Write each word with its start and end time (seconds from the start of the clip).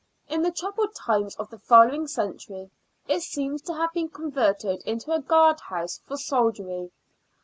In 0.27 0.41
the 0.41 0.49
troubled 0.49 0.95
times 0.95 1.35
of 1.35 1.51
the 1.51 1.59
following 1.59 2.07
century 2.07 2.71
it 3.07 3.21
seems 3.21 3.61
to 3.61 3.75
have 3.75 3.93
been 3.93 4.09
converted 4.09 4.81
into 4.83 5.11
a 5.11 5.21
guard 5.21 5.59
house 5.59 5.99
for 6.07 6.17
soldiery. 6.17 6.89